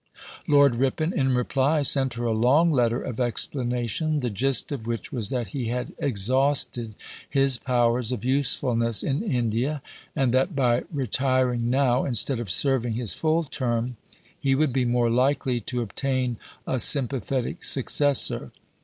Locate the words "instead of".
12.03-12.49